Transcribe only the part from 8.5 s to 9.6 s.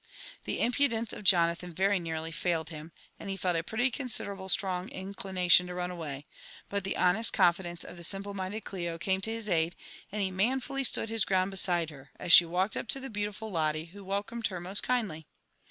Oio came to his